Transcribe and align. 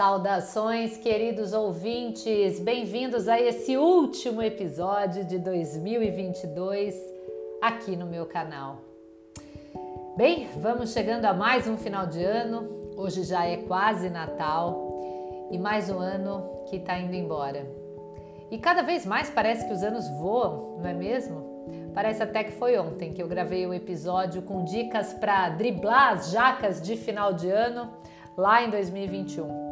Saudações, 0.00 0.96
queridos 0.96 1.52
ouvintes! 1.52 2.58
Bem-vindos 2.58 3.28
a 3.28 3.38
esse 3.38 3.76
último 3.76 4.40
episódio 4.40 5.26
de 5.26 5.38
2022 5.38 6.94
aqui 7.60 7.94
no 7.96 8.06
meu 8.06 8.24
canal. 8.24 8.78
Bem, 10.16 10.48
vamos 10.56 10.94
chegando 10.94 11.26
a 11.26 11.34
mais 11.34 11.68
um 11.68 11.76
final 11.76 12.06
de 12.06 12.24
ano. 12.24 12.94
Hoje 12.96 13.24
já 13.24 13.44
é 13.44 13.58
quase 13.58 14.08
Natal 14.08 15.48
e 15.50 15.58
mais 15.58 15.90
um 15.90 15.98
ano 15.98 16.48
que 16.70 16.76
está 16.76 16.98
indo 16.98 17.14
embora. 17.14 17.70
E 18.50 18.56
cada 18.56 18.80
vez 18.80 19.04
mais 19.04 19.28
parece 19.28 19.66
que 19.66 19.74
os 19.74 19.82
anos 19.82 20.08
voam, 20.18 20.78
não 20.78 20.88
é 20.88 20.94
mesmo? 20.94 21.92
Parece 21.92 22.22
até 22.22 22.42
que 22.42 22.52
foi 22.52 22.78
ontem 22.78 23.12
que 23.12 23.22
eu 23.22 23.28
gravei 23.28 23.66
um 23.66 23.74
episódio 23.74 24.40
com 24.40 24.64
dicas 24.64 25.12
para 25.12 25.50
driblar 25.50 26.14
as 26.14 26.30
jacas 26.30 26.80
de 26.80 26.96
final 26.96 27.34
de 27.34 27.50
ano 27.50 27.92
lá 28.34 28.64
em 28.64 28.70
2021. 28.70 29.69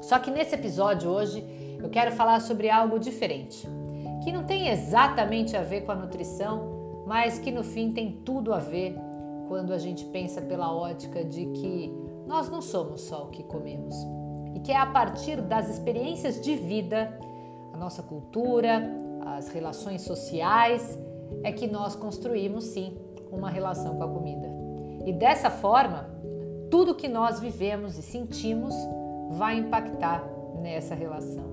Só 0.00 0.18
que 0.18 0.30
nesse 0.30 0.54
episódio 0.54 1.10
hoje 1.10 1.44
eu 1.80 1.88
quero 1.90 2.12
falar 2.12 2.40
sobre 2.40 2.70
algo 2.70 2.98
diferente, 2.98 3.68
que 4.22 4.32
não 4.32 4.44
tem 4.44 4.68
exatamente 4.68 5.56
a 5.56 5.62
ver 5.62 5.82
com 5.82 5.92
a 5.92 5.94
nutrição, 5.94 7.04
mas 7.06 7.38
que 7.38 7.50
no 7.50 7.62
fim 7.62 7.92
tem 7.92 8.12
tudo 8.24 8.52
a 8.52 8.58
ver 8.58 8.96
quando 9.48 9.72
a 9.72 9.78
gente 9.78 10.04
pensa 10.06 10.40
pela 10.40 10.74
ótica 10.74 11.24
de 11.24 11.46
que 11.46 11.92
nós 12.26 12.48
não 12.48 12.62
somos 12.62 13.02
só 13.02 13.24
o 13.24 13.28
que 13.28 13.42
comemos 13.42 13.94
e 14.54 14.60
que 14.60 14.72
é 14.72 14.76
a 14.76 14.86
partir 14.86 15.40
das 15.40 15.68
experiências 15.68 16.40
de 16.40 16.54
vida, 16.56 17.18
a 17.72 17.76
nossa 17.76 18.02
cultura, 18.02 18.90
as 19.36 19.48
relações 19.48 20.02
sociais, 20.02 20.98
é 21.42 21.52
que 21.52 21.66
nós 21.66 21.94
construímos 21.94 22.64
sim 22.64 22.96
uma 23.30 23.50
relação 23.50 23.96
com 23.96 24.04
a 24.04 24.08
comida. 24.08 24.48
E 25.04 25.12
dessa 25.12 25.50
forma, 25.50 26.08
tudo 26.70 26.94
que 26.94 27.08
nós 27.08 27.40
vivemos 27.40 27.98
e 27.98 28.02
sentimos 28.02 28.74
vai 29.30 29.58
impactar 29.58 30.24
nessa 30.60 30.94
relação. 30.94 31.44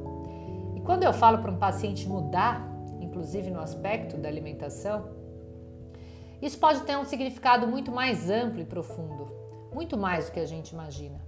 E 0.76 0.82
quando 0.82 1.04
eu 1.04 1.14
falo 1.14 1.40
para 1.40 1.52
um 1.52 1.58
paciente 1.58 2.08
mudar, 2.08 2.68
inclusive 3.00 3.50
no 3.50 3.60
aspecto 3.60 4.18
da 4.18 4.30
alimentação, 4.30 5.10
isso 6.42 6.58
pode 6.58 6.82
ter 6.82 6.98
um 6.98 7.06
significado 7.06 7.68
muito 7.68 7.92
mais 7.92 8.30
amplo 8.30 8.62
e 8.62 8.66
profundo, 8.66 9.30
muito 9.74 9.98
mais 9.98 10.26
do 10.26 10.32
que 10.32 10.40
a 10.40 10.46
gente 10.46 10.70
imagina. 10.70 11.22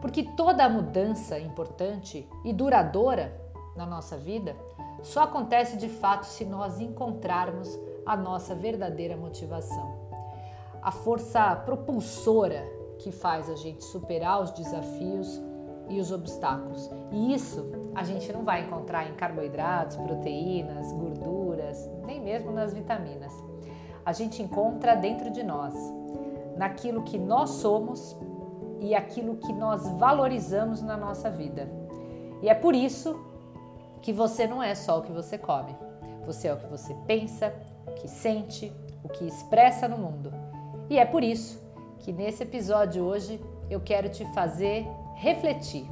Porque 0.00 0.22
toda 0.22 0.68
mudança 0.68 1.38
importante 1.38 2.28
e 2.44 2.52
duradoura 2.52 3.32
na 3.76 3.84
nossa 3.84 4.16
vida 4.16 4.54
só 5.02 5.24
acontece 5.24 5.76
de 5.76 5.88
fato 5.88 6.24
se 6.24 6.44
nós 6.44 6.80
encontrarmos 6.80 7.78
a 8.06 8.16
nossa 8.16 8.54
verdadeira 8.54 9.16
motivação. 9.16 9.98
A 10.82 10.90
força 10.90 11.54
propulsora 11.56 12.64
que 12.98 13.10
faz 13.10 13.48
a 13.50 13.54
gente 13.54 13.82
superar 13.84 14.42
os 14.42 14.50
desafios 14.50 15.40
e 15.90 16.00
os 16.00 16.10
obstáculos. 16.12 16.88
E 17.10 17.34
isso 17.34 17.70
a 17.94 18.04
gente 18.04 18.32
não 18.32 18.44
vai 18.44 18.62
encontrar 18.62 19.10
em 19.10 19.14
carboidratos, 19.14 19.96
proteínas, 19.96 20.92
gorduras, 20.92 21.90
nem 22.06 22.20
mesmo 22.20 22.52
nas 22.52 22.72
vitaminas. 22.72 23.32
A 24.06 24.12
gente 24.12 24.40
encontra 24.40 24.94
dentro 24.94 25.30
de 25.30 25.42
nós, 25.42 25.74
naquilo 26.56 27.02
que 27.02 27.18
nós 27.18 27.50
somos 27.50 28.16
e 28.80 28.94
aquilo 28.94 29.36
que 29.36 29.52
nós 29.52 29.86
valorizamos 29.98 30.80
na 30.80 30.96
nossa 30.96 31.28
vida. 31.28 31.68
E 32.40 32.48
é 32.48 32.54
por 32.54 32.74
isso 32.74 33.18
que 34.00 34.12
você 34.12 34.46
não 34.46 34.62
é 34.62 34.74
só 34.74 35.00
o 35.00 35.02
que 35.02 35.12
você 35.12 35.36
come. 35.36 35.76
Você 36.24 36.48
é 36.48 36.54
o 36.54 36.56
que 36.56 36.66
você 36.66 36.94
pensa, 37.06 37.52
o 37.86 37.92
que 37.92 38.08
sente, 38.08 38.72
o 39.02 39.08
que 39.08 39.26
expressa 39.26 39.88
no 39.88 39.98
mundo. 39.98 40.32
E 40.88 40.98
é 40.98 41.04
por 41.04 41.22
isso 41.22 41.60
que 41.98 42.12
nesse 42.12 42.42
episódio 42.42 43.04
hoje 43.04 43.40
eu 43.68 43.80
quero 43.80 44.08
te 44.08 44.24
fazer 44.32 44.86
refletir. 45.20 45.86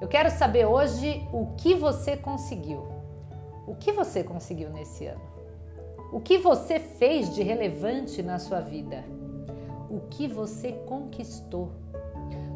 Eu 0.00 0.08
quero 0.08 0.30
saber 0.30 0.64
hoje 0.64 1.28
o 1.32 1.54
que 1.54 1.74
você 1.74 2.16
conseguiu. 2.16 2.82
O 3.66 3.74
que 3.74 3.92
você 3.92 4.24
conseguiu 4.24 4.70
nesse 4.70 5.06
ano? 5.06 5.20
O 6.10 6.18
que 6.18 6.38
você 6.38 6.80
fez 6.80 7.34
de 7.34 7.42
relevante 7.42 8.22
na 8.22 8.38
sua 8.38 8.60
vida? 8.60 9.04
O 9.90 10.00
que 10.08 10.26
você 10.26 10.72
conquistou? 10.86 11.72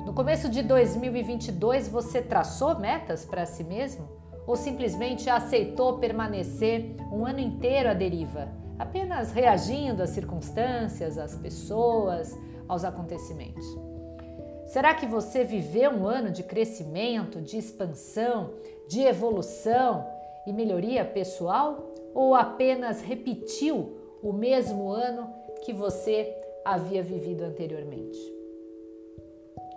No 0.06 0.14
começo 0.14 0.48
de 0.48 0.62
2022, 0.62 1.88
você 1.88 2.22
traçou 2.22 2.78
metas 2.78 3.26
para 3.26 3.44
si 3.44 3.62
mesmo? 3.62 4.08
Ou 4.46 4.56
simplesmente 4.56 5.28
aceitou 5.28 5.98
permanecer 5.98 6.96
um 7.12 7.26
ano 7.26 7.40
inteiro 7.40 7.90
à 7.90 7.94
deriva, 7.94 8.48
apenas 8.78 9.30
reagindo 9.30 10.02
às 10.02 10.10
circunstâncias, 10.10 11.18
às 11.18 11.34
pessoas, 11.34 12.34
aos 12.66 12.82
acontecimentos? 12.82 13.85
Será 14.66 14.94
que 14.94 15.06
você 15.06 15.44
viveu 15.44 15.92
um 15.92 16.06
ano 16.06 16.30
de 16.30 16.42
crescimento, 16.42 17.40
de 17.40 17.56
expansão, 17.56 18.54
de 18.88 19.00
evolução 19.00 20.06
e 20.46 20.52
melhoria 20.52 21.04
pessoal? 21.04 21.94
Ou 22.12 22.34
apenas 22.34 23.00
repetiu 23.00 23.96
o 24.22 24.32
mesmo 24.32 24.90
ano 24.90 25.32
que 25.64 25.72
você 25.72 26.34
havia 26.64 27.02
vivido 27.02 27.42
anteriormente? 27.42 28.18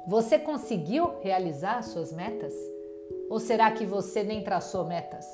Você 0.07 0.39
conseguiu 0.39 1.19
realizar 1.21 1.83
suas 1.83 2.11
metas? 2.11 2.53
Ou 3.29 3.39
será 3.39 3.71
que 3.71 3.85
você 3.85 4.23
nem 4.23 4.43
traçou 4.43 4.85
metas? 4.85 5.25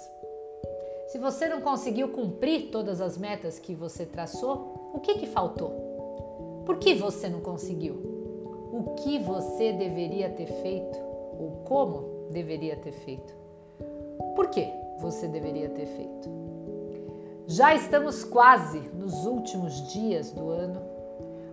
Se 1.08 1.18
você 1.18 1.48
não 1.48 1.62
conseguiu 1.62 2.10
cumprir 2.10 2.72
todas 2.72 3.00
as 3.00 3.18
metas 3.18 3.58
que 3.58 3.74
você 3.74 4.06
traçou, 4.06 4.92
o 4.94 5.00
que, 5.00 5.16
que 5.16 5.28
faltou? 5.28 6.64
Por 6.66 6.78
que 6.78 6.94
você 6.94 7.30
não 7.30 7.40
conseguiu? 7.40 8.15
O 8.76 8.94
que 8.96 9.18
você 9.20 9.72
deveria 9.72 10.30
ter 10.30 10.48
feito 10.48 11.00
ou 11.40 11.64
como 11.64 12.28
deveria 12.30 12.76
ter 12.76 12.92
feito. 12.92 13.34
Por 14.36 14.50
que 14.50 14.70
você 15.00 15.30
deveria 15.30 15.70
ter 15.70 15.86
feito? 15.86 16.30
Já 17.48 17.74
estamos 17.74 18.26
quase 18.26 18.80
nos 18.94 19.26
últimos 19.26 19.94
dias 19.94 20.34
do 20.34 20.50
ano, 20.50 20.82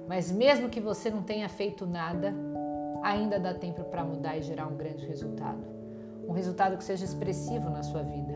mas 0.09 0.32
mesmo 0.32 0.69
que 0.69 0.81
você 0.81 1.11
não 1.11 1.22
tenha 1.22 1.49
feito 1.49 1.87
nada, 1.87 2.34
ainda 3.05 3.38
dá 3.38 3.55
tempo 3.55 3.84
para 3.84 4.03
mudar 4.03 4.37
e 4.37 4.43
gerar 4.43 4.66
um 4.66 4.77
grande 4.77 5.06
resultado. 5.06 5.65
Um 6.27 6.32
resultado 6.32 6.77
que 6.77 6.82
seja 6.82 7.05
expressivo 7.05 7.71
na 7.71 7.84
sua 7.84 8.03
vida. 8.03 8.34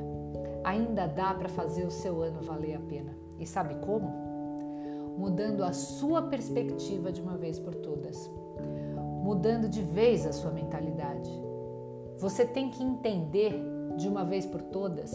Ainda 0.63 1.09
dá 1.09 1.35
para 1.35 1.49
fazer 1.49 1.85
o 1.85 1.91
seu 1.91 2.23
ano 2.23 2.41
valer 2.41 2.77
a 2.77 2.81
pena. 2.81 3.17
E 3.41 3.47
sabe 3.47 3.75
como? 3.85 4.07
Mudando 5.19 5.65
a 5.65 5.73
sua 5.73 6.23
perspectiva 6.23 7.11
de 7.11 7.21
uma 7.21 7.37
vez 7.37 7.59
por 7.59 7.75
todas 7.75 8.31
mudando 9.27 9.69
de 9.69 9.83
vez 9.83 10.25
a 10.25 10.33
sua 10.33 10.53
mentalidade. 10.53 11.29
Você 12.19 12.47
tem 12.47 12.71
que 12.71 12.83
entender 12.83 13.61
de 13.97 14.09
uma 14.09 14.25
vez 14.25 14.47
por 14.47 14.63
todas 14.63 15.13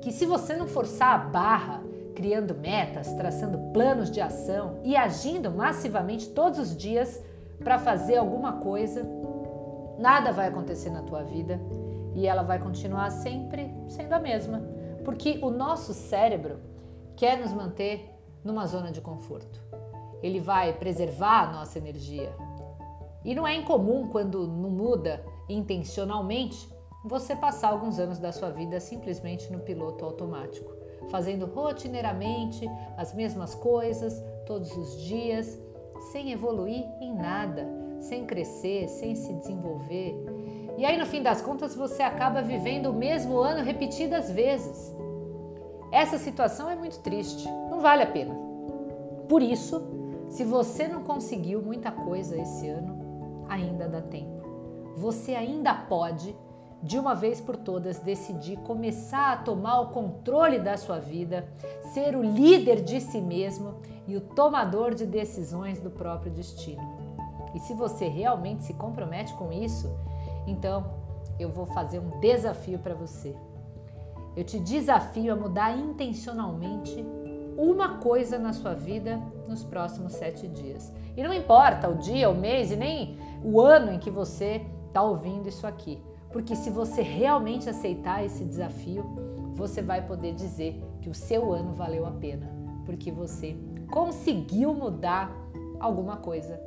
que 0.00 0.12
se 0.12 0.24
você 0.24 0.56
não 0.56 0.68
forçar 0.68 1.14
a 1.14 1.18
barra, 1.18 1.82
criando 2.14 2.54
metas, 2.54 3.12
traçando 3.14 3.72
planos 3.72 4.08
de 4.08 4.20
ação 4.20 4.78
e 4.84 4.96
agindo 4.96 5.50
massivamente 5.50 6.28
todos 6.28 6.58
os 6.60 6.76
dias 6.76 7.20
para 7.58 7.78
fazer 7.78 8.18
alguma 8.18 8.54
coisa, 8.54 9.04
nada 9.98 10.32
vai 10.32 10.46
acontecer 10.46 10.90
na 10.90 11.02
tua 11.02 11.24
vida 11.24 11.60
e 12.14 12.26
ela 12.26 12.42
vai 12.42 12.58
continuar 12.60 13.10
sempre 13.10 13.74
sendo 13.88 14.12
a 14.12 14.20
mesma, 14.20 14.62
porque 15.04 15.40
o 15.42 15.50
nosso 15.50 15.92
cérebro 15.92 16.58
quer 17.16 17.38
nos 17.38 17.52
manter 17.52 18.14
numa 18.44 18.66
zona 18.66 18.92
de 18.92 19.00
conforto. 19.00 19.60
Ele 20.22 20.40
vai 20.40 20.72
preservar 20.72 21.48
a 21.48 21.52
nossa 21.52 21.78
energia, 21.78 22.32
e 23.24 23.34
não 23.34 23.46
é 23.46 23.54
incomum 23.54 24.08
quando 24.08 24.46
não 24.46 24.70
muda 24.70 25.24
intencionalmente 25.48 26.68
você 27.04 27.34
passar 27.34 27.70
alguns 27.70 27.98
anos 27.98 28.18
da 28.18 28.32
sua 28.32 28.50
vida 28.50 28.78
simplesmente 28.78 29.50
no 29.50 29.60
piloto 29.60 30.04
automático, 30.04 30.70
fazendo 31.10 31.46
rotineiramente 31.46 32.68
as 32.96 33.14
mesmas 33.14 33.54
coisas 33.54 34.22
todos 34.46 34.76
os 34.76 35.00
dias, 35.02 35.58
sem 36.12 36.32
evoluir 36.32 36.84
em 37.00 37.14
nada, 37.14 37.66
sem 38.00 38.26
crescer, 38.26 38.88
sem 38.88 39.14
se 39.14 39.32
desenvolver. 39.34 40.14
E 40.76 40.84
aí 40.84 40.96
no 40.96 41.06
fim 41.06 41.22
das 41.22 41.40
contas 41.40 41.74
você 41.74 42.02
acaba 42.02 42.42
vivendo 42.42 42.86
o 42.86 42.94
mesmo 42.94 43.38
ano 43.38 43.62
repetidas 43.62 44.30
vezes. 44.30 44.94
Essa 45.92 46.18
situação 46.18 46.70
é 46.70 46.76
muito 46.76 47.00
triste, 47.00 47.46
não 47.70 47.80
vale 47.80 48.02
a 48.02 48.06
pena. 48.06 48.34
Por 49.28 49.42
isso, 49.42 49.82
se 50.28 50.44
você 50.44 50.86
não 50.86 51.02
conseguiu 51.02 51.60
muita 51.60 51.90
coisa 51.90 52.40
esse 52.40 52.68
ano, 52.68 52.99
ainda 53.50 53.88
dá 53.88 54.00
tempo. 54.00 54.40
Você 54.96 55.34
ainda 55.34 55.74
pode, 55.74 56.34
de 56.82 56.98
uma 56.98 57.14
vez 57.14 57.40
por 57.40 57.56
todas, 57.56 57.98
decidir 57.98 58.56
começar 58.60 59.32
a 59.32 59.36
tomar 59.36 59.80
o 59.80 59.88
controle 59.88 60.58
da 60.58 60.76
sua 60.76 60.98
vida, 60.98 61.46
ser 61.92 62.16
o 62.16 62.22
líder 62.22 62.82
de 62.82 63.00
si 63.00 63.20
mesmo 63.20 63.74
e 64.06 64.16
o 64.16 64.20
tomador 64.20 64.94
de 64.94 65.04
decisões 65.04 65.80
do 65.80 65.90
próprio 65.90 66.32
destino. 66.32 66.82
E 67.54 67.58
se 67.58 67.74
você 67.74 68.06
realmente 68.06 68.62
se 68.62 68.74
compromete 68.74 69.34
com 69.34 69.52
isso, 69.52 69.92
então 70.46 70.92
eu 71.38 71.48
vou 71.48 71.66
fazer 71.66 71.98
um 71.98 72.20
desafio 72.20 72.78
para 72.78 72.94
você. 72.94 73.34
Eu 74.36 74.44
te 74.44 74.60
desafio 74.60 75.32
a 75.32 75.36
mudar 75.36 75.76
intencionalmente 75.76 77.04
uma 77.56 77.98
coisa 77.98 78.38
na 78.38 78.52
sua 78.52 78.74
vida 78.74 79.20
nos 79.48 79.62
próximos 79.62 80.14
sete 80.14 80.46
dias. 80.46 80.92
E 81.16 81.22
não 81.22 81.34
importa 81.34 81.88
o 81.88 81.96
dia, 81.96 82.30
o 82.30 82.34
mês 82.34 82.70
e 82.70 82.76
nem 82.76 83.18
o 83.42 83.60
ano 83.60 83.92
em 83.92 83.98
que 83.98 84.10
você 84.10 84.62
está 84.88 85.02
ouvindo 85.02 85.48
isso 85.48 85.66
aqui. 85.66 86.02
Porque 86.32 86.54
se 86.54 86.70
você 86.70 87.02
realmente 87.02 87.68
aceitar 87.68 88.24
esse 88.24 88.44
desafio, 88.44 89.04
você 89.52 89.82
vai 89.82 90.06
poder 90.06 90.32
dizer 90.32 90.80
que 91.00 91.08
o 91.08 91.14
seu 91.14 91.52
ano 91.52 91.74
valeu 91.74 92.06
a 92.06 92.12
pena, 92.12 92.50
porque 92.86 93.10
você 93.10 93.56
conseguiu 93.90 94.72
mudar 94.72 95.34
alguma 95.80 96.16
coisa, 96.18 96.60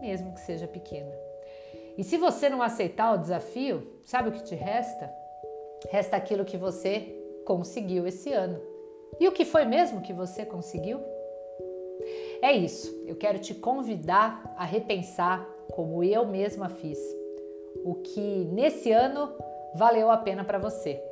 mesmo 0.00 0.32
que 0.32 0.40
seja 0.40 0.66
pequena. 0.66 1.12
E 1.98 2.04
se 2.04 2.16
você 2.16 2.48
não 2.48 2.62
aceitar 2.62 3.12
o 3.12 3.18
desafio, 3.18 3.86
sabe 4.04 4.30
o 4.30 4.32
que 4.32 4.42
te 4.42 4.54
resta? 4.54 5.12
Resta 5.90 6.16
aquilo 6.16 6.44
que 6.44 6.56
você 6.56 7.16
conseguiu 7.44 8.06
esse 8.06 8.32
ano. 8.32 8.60
E 9.18 9.28
o 9.28 9.32
que 9.32 9.44
foi 9.44 9.64
mesmo 9.64 10.00
que 10.00 10.12
você 10.12 10.46
conseguiu? 10.46 11.00
É 12.40 12.52
isso, 12.52 12.90
eu 13.06 13.16
quero 13.16 13.38
te 13.38 13.54
convidar 13.54 14.54
a 14.56 14.64
repensar 14.64 15.46
como 15.80 16.04
eu 16.04 16.26
mesma 16.26 16.68
fiz. 16.68 16.98
O 17.82 17.94
que 17.94 18.46
nesse 18.52 18.92
ano 18.92 19.30
valeu 19.74 20.10
a 20.10 20.18
pena 20.18 20.44
para 20.44 20.58
você. 20.58 21.02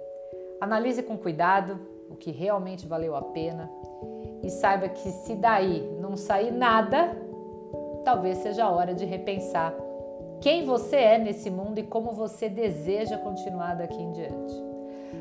Analise 0.60 1.02
com 1.02 1.16
cuidado 1.16 1.80
o 2.10 2.14
que 2.14 2.30
realmente 2.30 2.86
valeu 2.86 3.16
a 3.16 3.22
pena 3.22 3.70
e 4.42 4.50
saiba 4.50 4.90
que 4.90 5.08
se 5.08 5.34
daí 5.36 5.80
não 6.02 6.18
sair 6.18 6.50
nada, 6.50 7.16
talvez 8.04 8.36
seja 8.38 8.66
a 8.66 8.70
hora 8.70 8.92
de 8.92 9.06
repensar 9.06 9.74
quem 10.38 10.66
você 10.66 10.96
é 10.96 11.18
nesse 11.18 11.48
mundo 11.48 11.78
e 11.78 11.82
como 11.82 12.12
você 12.12 12.50
deseja 12.50 13.16
continuar 13.16 13.74
daqui 13.74 13.96
em 13.96 14.12
diante. 14.12 14.54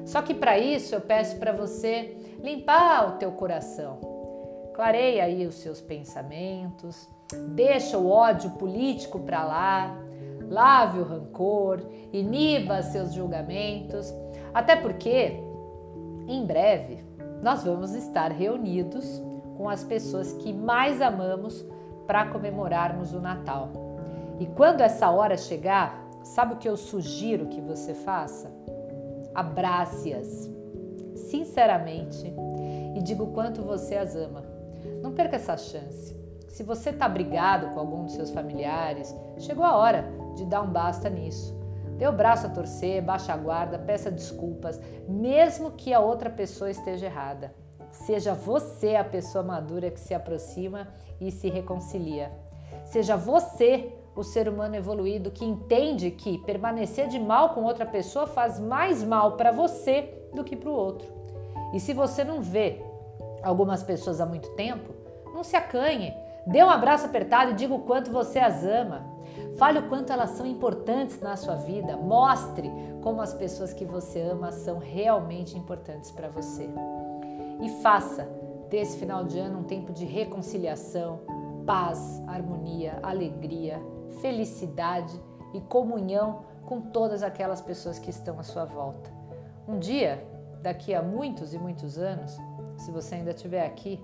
Só 0.06 0.22
que 0.22 0.34
para 0.34 0.60
isso 0.60 0.94
eu 0.94 1.00
peço 1.00 1.38
para 1.38 1.54
você 1.54 2.18
limpar 2.44 3.16
o 3.16 3.18
teu 3.18 3.32
coração. 3.32 3.98
Clareia 4.74 5.24
aí 5.24 5.48
os 5.48 5.56
seus 5.56 5.80
pensamentos, 5.80 7.08
deixa 7.50 7.98
o 7.98 8.10
ódio 8.10 8.52
político 8.52 9.20
para 9.20 9.44
lá, 9.44 9.98
lave 10.50 11.00
o 11.00 11.04
rancor, 11.04 11.82
iniba 12.12 12.82
seus 12.82 13.14
julgamentos, 13.14 14.14
até 14.54 14.76
porque 14.76 15.40
em 16.28 16.46
breve 16.46 17.04
nós 17.42 17.64
vamos 17.64 17.94
estar 17.94 18.32
reunidos 18.32 19.22
com 19.58 19.70
as 19.70 19.84
pessoas 19.84 20.34
que 20.34 20.54
mais 20.54 21.02
amamos 21.02 21.66
para 22.06 22.28
comemorarmos 22.28 23.14
o 23.14 23.20
Natal. 23.20 23.70
E 24.40 24.46
quando 24.46 24.82
essa 24.82 25.10
hora 25.10 25.36
chegar, 25.36 26.08
sabe 26.24 26.54
o 26.54 26.58
que 26.58 26.70
eu 26.70 26.78
sugiro 26.78 27.48
que 27.48 27.60
você 27.60 27.94
faça? 27.94 28.52
Abrace-as 29.34 30.50
sinceramente 31.16 32.34
e 32.96 33.02
diga 33.02 33.24
o 33.24 33.34
quanto 33.34 33.62
você 33.62 33.96
as 33.96 34.16
ama. 34.16 34.44
Não 35.02 35.12
perca 35.12 35.36
essa 35.36 35.58
chance. 35.58 36.16
Se 36.48 36.64
você 36.64 36.90
está 36.90 37.08
brigado 37.08 37.68
com 37.74 37.80
algum 37.80 38.04
dos 38.04 38.14
seus 38.14 38.32
familiares, 38.32 39.16
chegou 39.38 39.66
a 39.66 39.76
hora 39.76 40.06
de 40.36 40.46
dar 40.46 40.62
um 40.62 40.72
basta 40.72 41.10
nisso. 41.10 41.56
Dê 41.98 42.08
o 42.08 42.12
braço 42.12 42.48
a 42.48 42.50
torcer, 42.50 43.02
baixa 43.02 43.34
a 43.34 43.38
guarda, 43.38 43.80
peça 43.80 44.12
desculpas, 44.12 44.80
mesmo 45.08 45.72
que 45.72 45.94
a 45.94 46.00
outra 46.00 46.30
pessoa 46.30 46.70
esteja 46.70 47.08
errada. 47.08 47.54
Seja 47.92 48.34
você 48.34 48.96
a 48.96 49.04
pessoa 49.04 49.44
madura 49.44 49.90
que 49.90 50.00
se 50.00 50.14
aproxima 50.14 50.88
e 51.20 51.32
se 51.32 51.50
reconcilia. 51.50 52.32
Seja 52.86 53.18
você 53.18 53.94
o 54.16 54.24
ser 54.24 54.48
humano 54.48 54.76
evoluído 54.76 55.32
que 55.32 55.46
entende 55.46 56.12
que 56.12 56.38
permanecer 56.40 57.08
de 57.08 57.20
mal 57.20 57.50
com 57.50 57.64
outra 57.64 57.86
pessoa 57.86 58.28
faz 58.28 58.60
mais 58.60 59.04
mal 59.04 59.34
para 59.34 59.52
você 59.52 60.14
do 60.34 60.44
que 60.44 60.56
para 60.56 60.70
o 60.70 60.74
outro. 60.74 61.08
E 61.74 61.80
se 61.80 61.94
você 61.94 62.24
não 62.24 62.42
vê 62.42 62.82
algumas 63.44 63.84
pessoas 63.84 64.22
há 64.22 64.26
muito 64.26 64.50
tempo, 64.52 64.94
não 65.34 65.44
se 65.44 65.56
acanhe, 65.56 66.14
dê 66.48 66.64
um 66.64 66.70
abraço 66.70 67.06
apertado 67.06 67.52
e 67.52 67.54
diga 67.54 67.74
o 67.74 67.80
quanto 67.80 68.12
você 68.12 68.40
as 68.40 68.64
ama. 68.64 69.06
Fale 69.58 69.80
o 69.80 69.90
quanto 69.90 70.12
elas 70.12 70.32
são 70.32 70.46
importantes 70.46 71.20
na 71.20 71.36
sua 71.36 71.56
vida. 71.56 71.98
Mostre 71.98 72.72
como 73.02 73.22
as 73.22 73.34
pessoas 73.34 73.74
que 73.74 73.86
você 73.86 74.22
ama 74.22 74.52
são 74.52 74.78
realmente 74.78 75.58
importantes 75.58 76.12
para 76.12 76.30
você. 76.30 76.70
E 77.62 77.70
faça 77.82 78.28
desse 78.70 78.98
final 78.98 79.24
de 79.24 79.40
ano 79.40 79.60
um 79.60 79.64
tempo 79.64 79.92
de 79.92 80.06
reconciliação, 80.06 81.22
paz, 81.66 82.22
harmonia, 82.28 83.00
alegria, 83.02 83.82
felicidade 84.22 85.20
e 85.54 85.62
comunhão 85.62 86.46
com 86.66 86.82
todas 86.82 87.24
aquelas 87.24 87.62
pessoas 87.62 87.98
que 87.98 88.10
estão 88.10 88.40
à 88.40 88.44
sua 88.44 88.66
volta. 88.66 89.10
Um 89.68 89.80
dia, 89.80 90.26
daqui 90.62 90.94
a 90.94 91.02
muitos 91.02 91.54
e 91.54 91.58
muitos 91.58 91.98
anos, 91.98 92.38
se 92.78 92.92
você 92.92 93.16
ainda 93.16 93.32
estiver 93.32 93.66
aqui, 93.66 94.02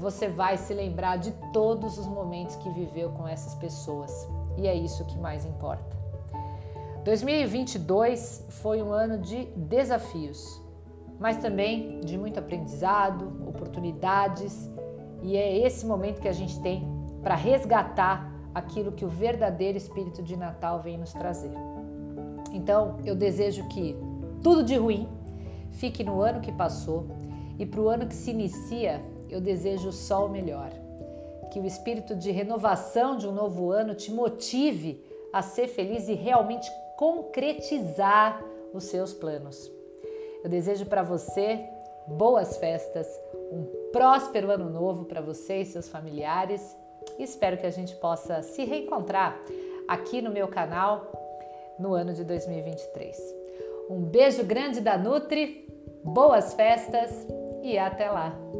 você 0.00 0.28
vai 0.28 0.56
se 0.56 0.72
lembrar 0.72 1.18
de 1.18 1.30
todos 1.52 1.98
os 1.98 2.06
momentos 2.06 2.56
que 2.56 2.70
viveu 2.70 3.10
com 3.10 3.28
essas 3.28 3.54
pessoas. 3.54 4.26
E 4.56 4.66
é 4.66 4.74
isso 4.74 5.04
que 5.04 5.18
mais 5.18 5.44
importa. 5.44 5.94
2022 7.04 8.46
foi 8.48 8.82
um 8.82 8.92
ano 8.92 9.18
de 9.18 9.44
desafios, 9.54 10.60
mas 11.18 11.36
também 11.36 12.00
de 12.00 12.16
muito 12.16 12.38
aprendizado, 12.38 13.46
oportunidades, 13.46 14.70
e 15.22 15.36
é 15.36 15.58
esse 15.66 15.84
momento 15.84 16.18
que 16.18 16.28
a 16.28 16.32
gente 16.32 16.58
tem 16.60 16.82
para 17.22 17.34
resgatar 17.34 18.32
aquilo 18.54 18.92
que 18.92 19.04
o 19.04 19.08
verdadeiro 19.08 19.76
espírito 19.76 20.22
de 20.22 20.34
Natal 20.34 20.80
vem 20.80 20.96
nos 20.96 21.12
trazer. 21.12 21.52
Então, 22.52 22.96
eu 23.04 23.14
desejo 23.14 23.68
que 23.68 23.94
tudo 24.42 24.64
de 24.64 24.76
ruim 24.76 25.06
fique 25.72 26.02
no 26.02 26.22
ano 26.22 26.40
que 26.40 26.50
passou 26.50 27.06
e 27.58 27.66
para 27.66 27.80
o 27.80 27.88
ano 27.88 28.06
que 28.06 28.14
se 28.14 28.30
inicia, 28.30 29.04
eu 29.30 29.40
desejo 29.40 29.92
só 29.92 30.26
o 30.26 30.28
melhor. 30.28 30.70
Que 31.52 31.60
o 31.60 31.66
espírito 31.66 32.14
de 32.14 32.30
renovação 32.30 33.16
de 33.16 33.26
um 33.26 33.32
novo 33.32 33.72
ano 33.72 33.94
te 33.94 34.12
motive 34.12 35.04
a 35.32 35.42
ser 35.42 35.68
feliz 35.68 36.08
e 36.08 36.14
realmente 36.14 36.70
concretizar 36.96 38.44
os 38.72 38.84
seus 38.84 39.12
planos. 39.12 39.70
Eu 40.42 40.50
desejo 40.50 40.86
para 40.86 41.02
você 41.02 41.64
boas 42.06 42.56
festas, 42.56 43.06
um 43.52 43.64
próspero 43.92 44.50
ano 44.50 44.70
novo 44.70 45.04
para 45.04 45.20
você 45.20 45.60
e 45.60 45.66
seus 45.66 45.88
familiares 45.88 46.76
e 47.18 47.22
espero 47.22 47.56
que 47.56 47.66
a 47.66 47.70
gente 47.70 47.94
possa 47.96 48.42
se 48.42 48.64
reencontrar 48.64 49.40
aqui 49.88 50.22
no 50.22 50.30
meu 50.30 50.48
canal 50.48 51.10
no 51.78 51.94
ano 51.94 52.12
de 52.12 52.24
2023. 52.24 53.16
Um 53.88 54.02
beijo 54.02 54.44
grande 54.44 54.80
da 54.80 54.96
Nutri, 54.96 55.66
boas 56.04 56.54
festas 56.54 57.26
e 57.62 57.76
até 57.78 58.08
lá! 58.10 58.59